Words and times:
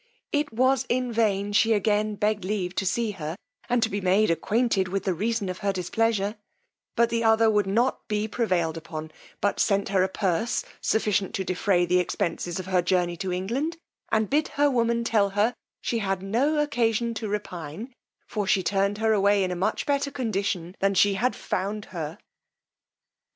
It 0.31 0.51
was 0.51 0.87
in 0.89 1.13
vain 1.13 1.53
she 1.53 1.73
again 1.73 2.15
begged 2.15 2.43
leave 2.43 2.73
to 2.77 2.87
see 2.87 3.11
her, 3.11 3.37
and 3.69 3.83
to 3.83 3.87
be 3.89 4.01
made 4.01 4.31
acquainted 4.31 4.87
with 4.87 5.03
the 5.03 5.13
reason 5.13 5.47
of 5.47 5.59
her 5.59 5.71
displeasure; 5.71 6.37
but 6.95 7.11
the 7.11 7.23
other 7.23 7.51
would 7.51 7.67
not 7.67 8.07
be 8.07 8.27
prevailed 8.27 8.77
upon, 8.77 9.11
but 9.41 9.59
sent 9.59 9.89
her 9.89 10.01
a 10.01 10.09
purse 10.09 10.65
sufficient 10.81 11.35
to 11.35 11.43
defray 11.43 11.85
the 11.85 11.99
expences 11.99 12.59
of 12.59 12.65
her 12.65 12.81
journey 12.81 13.15
to 13.17 13.31
England, 13.31 13.77
and 14.11 14.27
bid 14.27 14.47
her 14.57 14.71
woman 14.71 15.03
tell 15.03 15.29
her 15.29 15.53
she 15.81 15.99
had 15.99 16.23
no 16.23 16.57
occasion 16.57 17.13
to 17.13 17.27
repine, 17.29 17.93
for 18.25 18.47
she 18.47 18.63
turned 18.63 18.97
her 18.97 19.13
away 19.13 19.43
in 19.43 19.51
a 19.51 19.55
much 19.55 19.85
better 19.85 20.09
condition 20.09 20.75
than 20.79 20.95
she 20.95 21.13
had 21.13 21.35
found 21.35 21.85
her. 21.93 22.17